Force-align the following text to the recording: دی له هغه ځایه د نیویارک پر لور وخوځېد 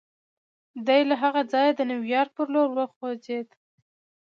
دی 0.87 1.01
له 1.09 1.15
هغه 1.23 1.41
ځایه 1.51 1.71
د 1.75 1.81
نیویارک 1.89 2.31
پر 2.37 2.47
لور 2.53 2.69
وخوځېد 2.73 3.47